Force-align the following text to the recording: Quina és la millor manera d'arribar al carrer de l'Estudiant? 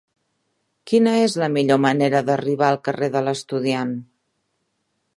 Quina 0.91 1.13
és 1.25 1.35
la 1.43 1.51
millor 1.57 1.79
manera 1.85 2.23
d'arribar 2.31 2.73
al 2.73 2.83
carrer 2.89 3.13
de 3.17 3.25
l'Estudiant? 3.29 3.97